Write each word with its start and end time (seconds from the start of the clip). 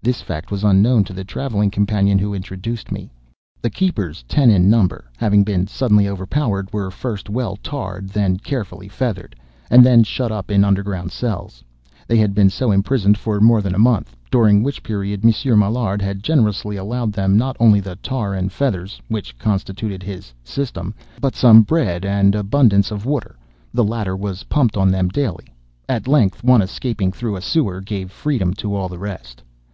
This 0.00 0.22
fact 0.22 0.52
was 0.52 0.62
unknown 0.62 1.02
to 1.04 1.12
the 1.12 1.24
travelling 1.24 1.72
companion 1.72 2.20
who 2.20 2.32
introduced 2.32 2.92
me. 2.92 3.10
The 3.60 3.68
keepers, 3.68 4.24
ten 4.28 4.48
in 4.48 4.70
number, 4.70 5.10
having 5.16 5.42
been 5.42 5.66
suddenly 5.66 6.08
overpowered, 6.08 6.72
were 6.72 6.90
first 6.92 7.28
well 7.28 7.56
tarred, 7.56 8.08
then 8.10 8.38
carefully 8.38 8.86
feathered, 8.88 9.34
and 9.70 9.84
then 9.84 10.04
shut 10.04 10.30
up 10.30 10.52
in 10.52 10.64
underground 10.64 11.10
cells. 11.10 11.64
They 12.06 12.16
had 12.16 12.32
been 12.32 12.48
so 12.48 12.70
imprisoned 12.70 13.18
for 13.18 13.40
more 13.40 13.60
than 13.60 13.74
a 13.74 13.78
month, 13.78 14.16
during 14.30 14.62
which 14.62 14.84
period 14.84 15.24
Monsieur 15.24 15.56
Maillard 15.56 16.00
had 16.00 16.22
generously 16.22 16.76
allowed 16.76 17.12
them 17.12 17.36
not 17.36 17.56
only 17.58 17.80
the 17.80 17.96
tar 17.96 18.34
and 18.34 18.52
feathers 18.52 19.02
(which 19.08 19.36
constituted 19.36 20.04
his 20.04 20.32
"system"), 20.44 20.94
but 21.20 21.34
some 21.34 21.62
bread 21.62 22.04
and 22.04 22.36
abundance 22.36 22.92
of 22.92 23.04
water. 23.04 23.36
The 23.74 23.84
latter 23.84 24.16
was 24.16 24.44
pumped 24.44 24.76
on 24.76 24.92
them 24.92 25.08
daily. 25.08 25.48
At 25.88 26.06
length, 26.08 26.44
one 26.44 26.62
escaping 26.62 27.10
through 27.10 27.34
a 27.34 27.42
sewer, 27.42 27.80
gave 27.80 28.12
freedom 28.12 28.54
to 28.54 28.76
all 28.76 28.88
the 28.88 28.98
rest. 29.00 29.42